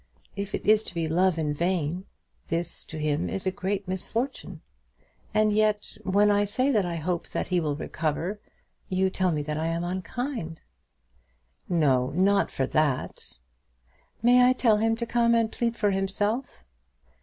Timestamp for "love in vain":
1.07-2.05